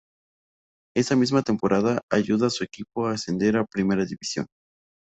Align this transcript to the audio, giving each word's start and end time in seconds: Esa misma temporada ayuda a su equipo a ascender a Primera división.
Esa 0.97 1.15
misma 1.15 1.43
temporada 1.43 2.01
ayuda 2.11 2.47
a 2.47 2.49
su 2.49 2.63
equipo 2.63 3.05
a 3.05 3.11
ascender 3.11 3.55
a 3.55 3.67
Primera 3.67 4.03
división. 4.03 4.47